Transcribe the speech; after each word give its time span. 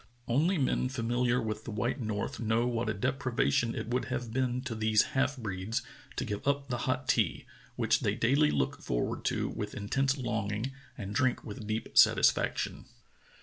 Only 0.27 0.57
men 0.57 0.89
familiar 0.89 1.39
with 1.39 1.63
the 1.63 1.69
white 1.69 2.01
north 2.01 2.39
know 2.39 2.65
what 2.65 2.89
a 2.89 2.93
deprivation 2.95 3.75
it 3.75 3.89
would 3.89 4.05
have 4.05 4.33
been 4.33 4.61
to 4.61 4.73
these 4.73 5.03
half 5.13 5.37
breeds 5.37 5.83
to 6.15 6.25
give 6.25 6.47
up 6.47 6.69
the 6.69 6.77
hot 6.89 7.07
tea, 7.07 7.45
which 7.75 7.99
they 7.99 8.15
daily 8.15 8.49
look 8.49 8.81
forward 8.81 9.23
to 9.25 9.47
with 9.47 9.75
intense 9.75 10.17
longing 10.17 10.71
and 10.97 11.13
drink 11.13 11.43
with 11.43 11.67
deep 11.67 11.95
satisfaction. 11.95 12.85